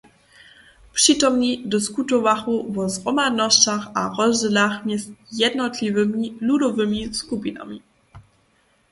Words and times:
Přitomni 0.97 1.53
diskutowachu 1.73 2.55
wo 2.75 2.83
zhromadnosćach 2.95 3.83
a 3.99 4.01
rozdźělach 4.17 4.75
mjez 4.85 5.03
jednotliwymi 5.41 6.25
ludowymi 6.47 7.01
skupinami. 7.19 7.77